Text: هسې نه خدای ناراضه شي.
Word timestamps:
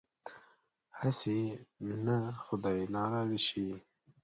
هسې 0.99 1.39
نه 2.05 2.17
خدای 2.45 2.79
ناراضه 2.95 3.39
شي. 3.47 3.67